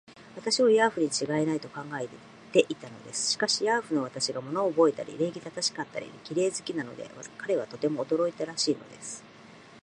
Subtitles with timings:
[0.35, 2.07] 私をヤーフにちがいない、と考え
[2.51, 3.33] ていたのです。
[3.33, 9.23] しかし、ヤーフの私が物をおぼえたり、礼儀正しかったり、綺麗好きなので、彼はとても驚いたらしいのです。